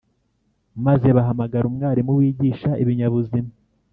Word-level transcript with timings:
maze 0.85 1.07
bahamagara 1.17 1.65
umwarimu 1.67 2.11
wigisha 2.19 2.69
ibinyabuzima, 2.83 3.51